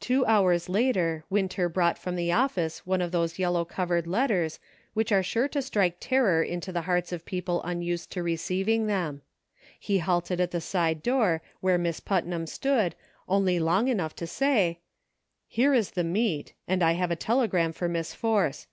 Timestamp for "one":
2.84-3.00